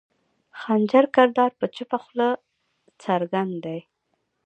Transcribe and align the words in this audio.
خنجر 0.59 1.05
کردار 1.15 1.51
پۀ 1.59 1.65
چپه 1.75 1.97
خله 2.05 2.29
څرګند 3.03 3.53
دے 3.63 3.79